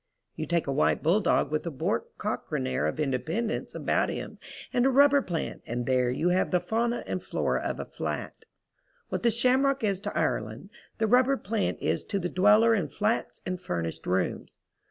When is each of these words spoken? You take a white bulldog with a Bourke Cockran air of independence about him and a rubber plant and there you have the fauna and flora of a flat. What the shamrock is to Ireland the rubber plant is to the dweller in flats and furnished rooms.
You 0.35 0.47
take 0.47 0.65
a 0.65 0.71
white 0.71 1.03
bulldog 1.03 1.51
with 1.51 1.63
a 1.67 1.69
Bourke 1.69 2.17
Cockran 2.17 2.65
air 2.65 2.87
of 2.87 2.99
independence 2.99 3.75
about 3.75 4.09
him 4.09 4.39
and 4.73 4.87
a 4.87 4.89
rubber 4.89 5.21
plant 5.21 5.61
and 5.67 5.85
there 5.85 6.09
you 6.09 6.29
have 6.29 6.49
the 6.49 6.59
fauna 6.59 7.03
and 7.05 7.21
flora 7.21 7.61
of 7.61 7.79
a 7.79 7.85
flat. 7.85 8.45
What 9.09 9.21
the 9.21 9.29
shamrock 9.29 9.83
is 9.83 9.99
to 9.99 10.17
Ireland 10.17 10.71
the 10.97 11.05
rubber 11.05 11.37
plant 11.37 11.77
is 11.81 12.03
to 12.05 12.17
the 12.17 12.29
dweller 12.29 12.73
in 12.73 12.87
flats 12.87 13.43
and 13.45 13.61
furnished 13.61 14.07
rooms. 14.07 14.57